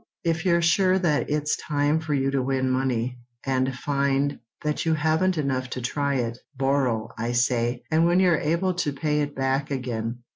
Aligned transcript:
If 0.23 0.45
you're 0.47 0.63
sure 0.63 0.97
that 0.97 1.29
it's 1.29 1.55
time 1.57 1.99
for 1.99 2.15
you 2.15 2.31
to 2.31 2.41
win 2.41 2.71
money, 2.71 3.19
and 3.45 3.71
find 3.75 4.39
that 4.63 4.83
you 4.83 4.95
haven't 4.95 5.37
enough 5.37 5.69
to 5.69 5.79
try 5.81 6.15
it, 6.15 6.39
borrow, 6.57 7.09
I 7.19 7.33
say, 7.33 7.83
and 7.91 8.07
when 8.07 8.19
you're 8.19 8.35
able 8.39 8.73
pay 8.73 9.21
it 9.21 9.35
back 9.35 9.69
again." 9.69 10.23